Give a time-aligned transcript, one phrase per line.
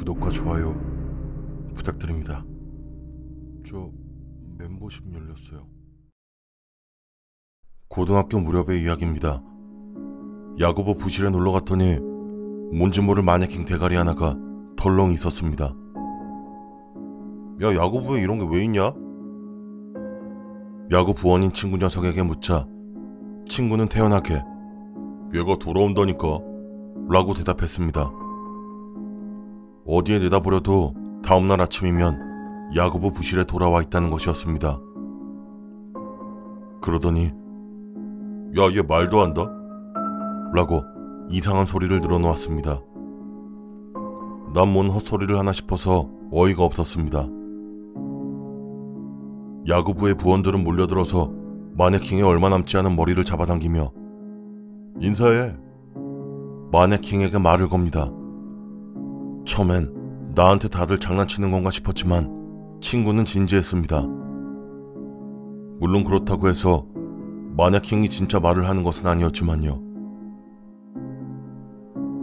[0.00, 0.74] 구독과 좋아요
[1.74, 2.42] 부탁드립니다.
[3.66, 3.90] 저
[4.56, 5.66] 멤버십 열렸어요.
[7.88, 9.42] 고등학교 무렵의 이야기입니다.
[10.58, 11.98] 야구부 부실에 놀러 갔더니
[12.72, 14.38] 뭔지 모를 마네킹 대가리 하나가
[14.78, 15.74] 덜렁 있었습니다.
[17.62, 18.94] 야, 야구부에 이런 게 왜 있냐?
[20.92, 22.66] 야구 부원인 친구 녀석에게 묻자
[23.50, 24.42] 친구는 태연하게
[25.34, 26.38] 얘가 돌아온다니까
[27.10, 28.19] 라고 대답했습니다.
[29.86, 34.78] 어디에 내다보려도 다음날 아침이면 야구부 부실에 돌아와 있다는 것이었습니다.
[36.80, 37.32] 그러더니
[38.58, 39.48] 야 얘 말도 한다?
[40.54, 40.82] 라고
[41.30, 42.80] 이상한 소리를 늘어놓았습니다.
[44.54, 47.26] 난 뭔 헛소리를 하나 싶어서 어이가 없었습니다.
[49.68, 51.30] 야구부의 부원들은 몰려들어서
[51.76, 53.92] 마네킹의 얼마 남지 않은 머리를 잡아당기며
[55.00, 55.54] 인사해.
[56.72, 58.10] 마네킹에게 말을 겁니다.
[59.44, 64.00] 처음엔 나한테 다들 장난치는 건가 싶었지만 친구는 진지했습니다.
[65.80, 66.86] 물론 그렇다고 해서
[67.56, 69.82] 마네킹이 진짜 말을 하는 것은 아니었지만요.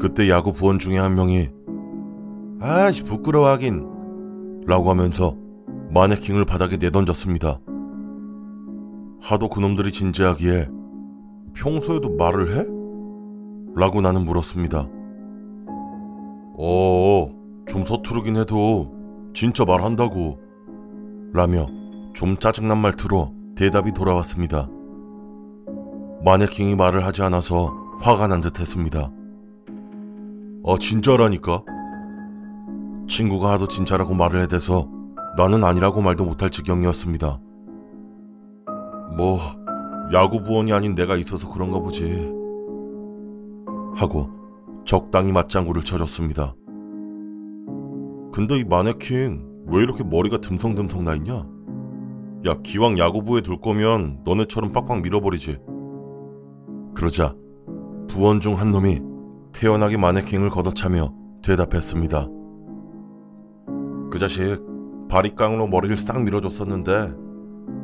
[0.00, 1.48] 그때 야구 부원 중에 한 명이
[2.60, 5.36] 아씨 부끄러워하긴 라고 하면서
[5.90, 7.60] 마네킹을 바닥에 내던졌습니다.
[9.20, 10.68] 하도 그놈들이 진지하기에
[11.54, 12.66] 평소에도 말을 해?
[13.80, 14.88] 라고 나는 물었습니다.
[16.56, 17.30] 어어,
[17.66, 18.92] 좀 서투르긴 해도
[19.34, 20.38] 진짜 말한다고.
[21.32, 21.66] 라며
[22.14, 24.68] 좀 짜증난 말투로 대답이 돌아왔습니다.
[26.24, 29.10] 마네킹이 말을 하지 않아서 화가 난 듯 했습니다.
[30.64, 31.64] 아, 진짜라니까?
[33.08, 34.88] 친구가 하도 진짜라고 말을 해대서
[35.36, 37.40] 나는 아니라고 말도 못할 지경이었습니다.
[39.16, 39.38] 뭐,
[40.12, 42.30] 야구 부원이 아닌 내가 있어서 그런가 보지.
[43.94, 44.28] 하고
[44.84, 46.54] 적당히 맞장구를 쳐줬습니다.
[48.32, 51.46] 근데 이 마네킹 왜 이렇게 머리가 듬성듬성 나 있냐?
[52.46, 55.58] 야, 기왕 야구부에 둘 거면 너네처럼 빡빡 밀어버리지.
[56.94, 57.34] 그러자
[58.08, 59.00] 부원 중 한 놈이
[59.52, 61.12] 태연하게 마네킹을 걷어차며
[61.42, 62.28] 대답했습니다.
[64.10, 64.60] 그 자식
[65.08, 67.14] 바리깡으로 머리를 싹 밀어줬었는데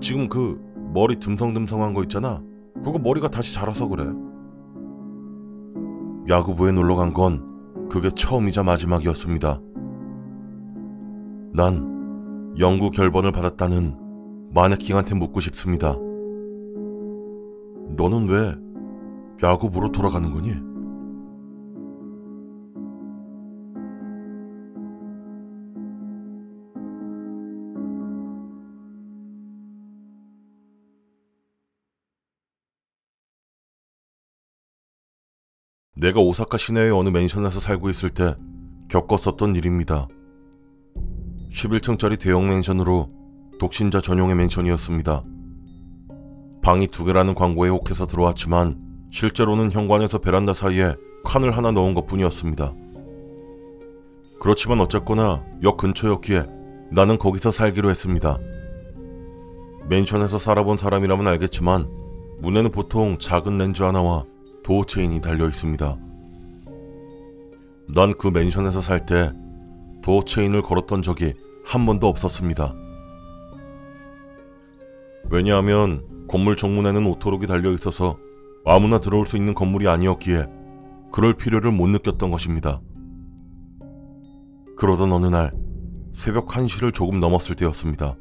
[0.00, 0.60] 지금 그
[0.92, 2.42] 머리 듬성듬성한 거 있잖아.
[2.82, 4.04] 그거 머리가 다시 자라서 그래.
[6.30, 9.60] 야구부에 놀러 간 건 그게 처음이자 마지막이었습니다.
[11.52, 13.96] 난 연구 결번을 받았다는
[14.54, 15.96] 마네킹한테 묻고 싶습니다.
[17.96, 18.54] 너는 왜
[19.42, 20.52] 야구부로 돌아가는 거니?
[36.00, 38.34] 내가 오사카 시내의 어느 맨션에서 살고 있을 때
[38.88, 40.08] 겪었었던 일입니다.
[41.52, 43.10] 11층짜리 대형 맨션으로
[43.58, 45.22] 독신자 전용의 맨션이었습니다.
[46.62, 48.78] 방이 두 개라는 광고에 혹해서 들어왔지만
[49.10, 50.94] 실제로는 현관에서 베란다 사이에
[51.24, 52.72] 칸을 하나 넣은 것 뿐이었습니다.
[54.40, 56.46] 그렇지만 어쨌거나 역 근처였기에
[56.92, 58.38] 나는 거기서 살기로 했습니다.
[59.90, 61.90] 맨션에서 살아본 사람이라면 알겠지만
[62.40, 64.24] 문에는 보통 작은 렌즈 하나와
[64.70, 65.96] 도어 체인이 달려 있습니다.
[67.92, 69.32] 난 그 맨션에서 살 때
[70.00, 72.72] 도어 체인을 걸었던 적이 한 번도 없었습니다.
[75.28, 78.16] 왜냐하면 건물 정문에는 오토록이 달려 있어서
[78.64, 80.46] 아무나 들어올 수 있는 건물이 아니었기에
[81.10, 82.80] 그럴 필요를 못 느꼈던 것입니다.
[84.78, 85.50] 그러던 어느 날
[86.12, 88.14] 새벽 1시를 조금 넘었을 때였습니다.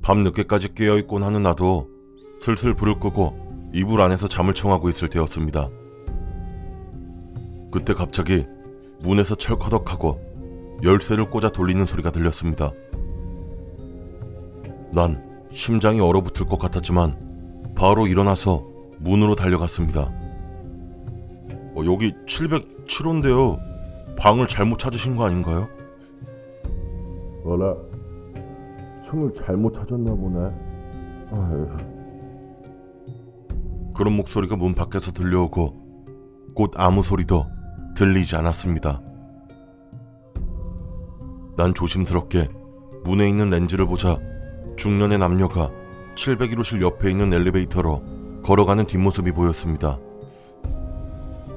[0.00, 1.86] 밤 늦게까지 깨어있곤 하는 나도
[2.40, 5.68] 슬슬 불을 끄고 이불 안에서 잠을 청하고 있을 때였습니다.
[7.70, 8.46] 그때 갑자기
[9.02, 10.20] 문에서 철커덕하고
[10.82, 12.72] 열쇠를 꽂아 돌리는 소리가 들렸습니다.
[14.92, 18.66] 난 심장이 얼어붙을 것 같았지만 바로 일어나서
[19.00, 20.10] 문으로 달려갔습니다.
[21.74, 23.58] 어, 여기 707호인데요.
[24.18, 25.68] 방을 잘못 찾으신 거 아닌가요?
[27.44, 27.74] 어라,
[29.04, 30.38] 층을 잘못 찾았나 보네.
[31.32, 31.95] 아휴.
[33.96, 35.72] 그런 목소리가 문 밖에서 들려오고
[36.54, 37.46] 곧 아무 소리도
[37.96, 39.00] 들리지 않았습니다.
[41.56, 42.46] 난 조심스럽게
[43.04, 44.18] 문에 있는 렌즈를 보자
[44.76, 45.70] 중년의 남녀가
[46.14, 49.98] 701호실 옆에 있는 엘리베이터로 걸어가는 뒷모습이 보였습니다.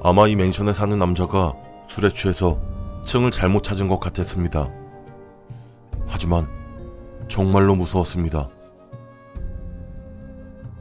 [0.02, 1.54] 아마 이 맨션에 사는 남자가
[1.90, 2.58] 술에 취해서
[3.04, 4.70] 층을 잘못 찾은 것 같았습니다.
[6.08, 6.48] 하지만
[7.28, 8.48] 정말로 무서웠습니다.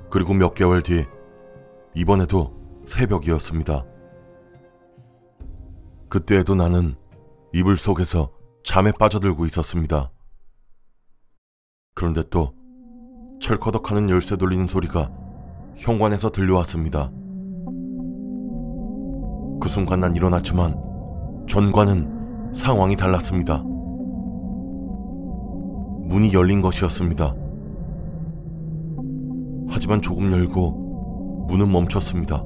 [0.09, 1.05] 그리고 몇 개월 뒤
[1.99, 2.55] 이번에도
[2.87, 3.85] 새벽이었습니다.
[6.09, 6.95] 그때에도 나는
[7.53, 8.31] 이불 속에서
[8.62, 10.12] 잠에 빠져들고 있었습니다.
[11.97, 12.55] 그런데 또
[13.41, 15.11] 철커덕하는 열쇠 돌리는 소리가
[15.75, 17.11] 현관에서 들려왔습니다.
[19.61, 20.81] 그 순간 난 일어났지만
[21.49, 23.65] 전과는 상황이 달랐습니다.
[26.05, 27.35] 문이 열린 것이었습니다.
[29.69, 30.88] 하지만 조금 열고
[31.49, 32.45] 문은 멈췄습니다.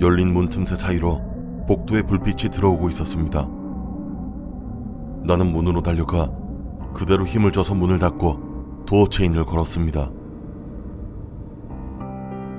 [0.00, 1.20] 열린 문 틈새 사이로
[1.68, 3.46] 복도에 불빛이 들어오고 있었습니다.
[5.22, 6.32] 나는 문으로 달려가
[6.94, 10.10] 그대로 힘을 줘서 문을 닫고 도어 체인을 걸었습니다.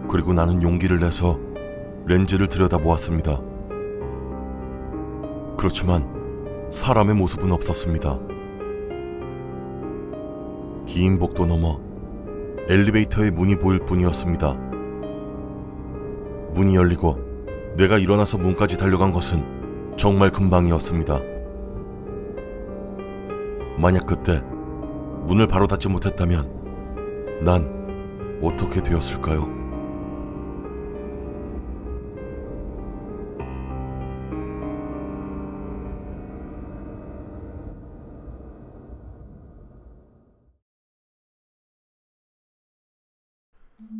[0.09, 1.39] 그리고 나는 용기를 내서
[2.05, 3.41] 렌즈를 들여다보았습니다.
[5.57, 8.19] 그렇지만 사람의 모습은 없었습니다.
[10.85, 11.84] 긴 복도 너머
[12.67, 14.53] 엘리베이터의 문이 보일 뿐이었습니다.
[16.53, 17.19] 문이 열리고
[17.77, 21.19] 내가 일어나서 문까지 달려간 것은 정말 금방이었습니다.
[23.77, 24.41] 만약 그때
[25.27, 29.54] 문을 바로 닫지 못했다면 난 어떻게 되었을까요?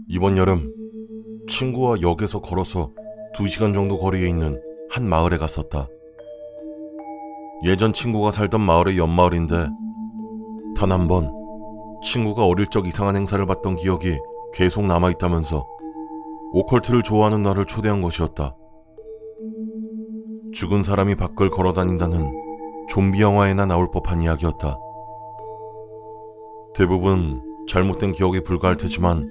[0.08, 0.72] 이번 여름
[1.50, 2.92] 친구와 역에서 걸어서
[3.36, 5.88] 2시간 정도 거리에 있는 한 마을에 갔었다.
[7.64, 9.68] 예전 친구가 살던 마을의 옆마을인데
[10.76, 11.32] 단 한 번
[12.04, 14.18] 친구가 어릴 적 이상한 행사를 봤던 기억이
[14.54, 15.66] 계속 남아있다면서
[16.54, 18.56] 오컬트를 좋아하는 나를 초대한 것이었다.
[20.54, 22.32] 죽은 사람이 밖을 걸어 다닌다는
[22.90, 24.78] 좀비 영화에나 나올 법한 이야기였다.
[26.76, 29.30] 대부분 잘못된 기억에 불과할 테지만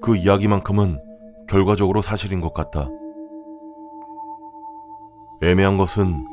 [0.00, 0.98] 그 이야기만큼은
[1.48, 2.88] 결과적으로 사실인 것 같다.
[5.42, 6.24] 애매한 것은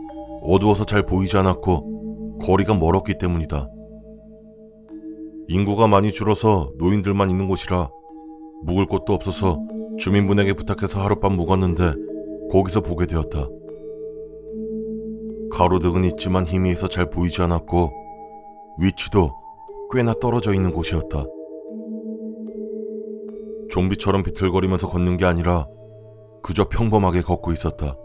[0.42, 3.70] 어두워서 잘 보이지 않았고 거리가 멀었기 때문이다.
[5.48, 7.90] 인구가 많이 줄어서 노인들만 있는 곳이라
[8.64, 9.60] 묵을 곳도 없어서
[9.98, 11.94] 주민분에게 부탁해서 하룻밤 묵었는데
[12.52, 13.48] 거기서 보게 되었다.
[15.52, 17.92] 가로등은 있지만 희미해서 잘 보이지 않았고
[18.80, 19.32] 위치도
[19.94, 21.26] 꽤나 떨어져 있는 곳이었다.
[23.70, 25.68] 좀비처럼 비틀거리면서 걷는 게 아니라
[26.42, 27.96] 그저 평범하게 걷고 있었다.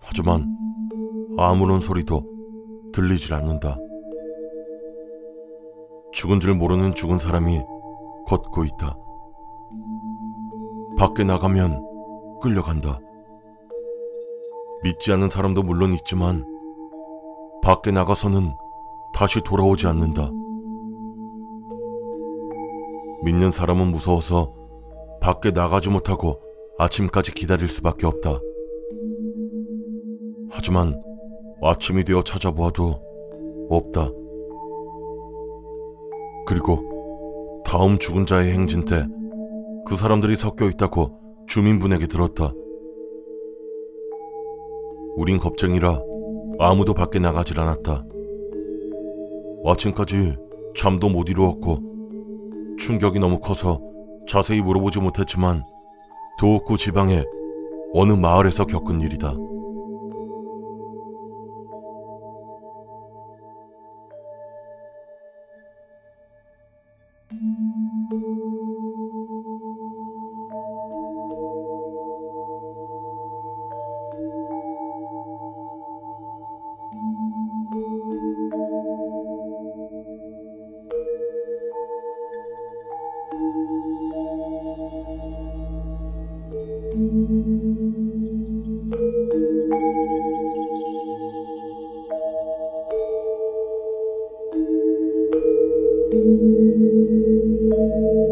[0.00, 0.56] 하지만
[1.36, 2.24] 아무런 소리도
[2.92, 3.76] 들리질 않는다.
[6.12, 7.60] 죽은 줄 모르는 죽은 사람이
[8.26, 8.96] 걷고 있다.
[10.96, 11.84] 밖에 나가면
[12.40, 12.98] 끌려간다.
[14.82, 16.44] 믿지 않는 사람도 물론 있지만
[17.62, 18.54] 밖에 나가서는
[19.12, 20.30] 다시 돌아오지 않는다.
[23.24, 24.54] 믿는 사람은 무서워서
[25.20, 26.40] 밖에 나가지 못하고
[26.78, 28.38] 아침까지 기다릴 수밖에 없다.
[30.50, 31.00] 하지만
[31.62, 33.00] 아침이 되어 찾아보아도
[33.68, 34.10] 없다.
[36.46, 39.06] 그리고 다음 죽은 자의 행진 때
[39.88, 42.52] 그 사람들이 섞여 있다고 주민분에게 들었다.
[45.16, 46.02] 우린 겁쟁이라
[46.58, 48.04] 아무도 밖에 나가질 않았다.
[49.64, 50.36] 아침까지
[50.76, 51.78] 잠도 못 이루었고
[52.78, 53.80] 충격이 너무 커서
[54.28, 55.64] 자세히 물어보지 못했지만
[56.38, 57.24] 도읍구 지방의
[57.94, 59.34] 어느 마을에서 겪은 일이다.